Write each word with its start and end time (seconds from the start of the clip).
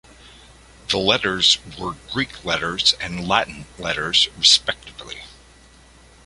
The 0.89 0.97
letters 0.97 1.59
were 1.77 1.95
Greek 2.11 2.43
letters 2.43 2.93
and 2.93 3.27
Latin 3.27 3.65
letters, 3.77 4.29
respectively. 4.35 5.21